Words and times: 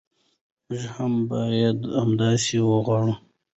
موږ 0.67 0.81
هم 0.95 1.13
باید 1.31 1.77
همداسې 2.01 2.55
وغواړو. 2.69 3.13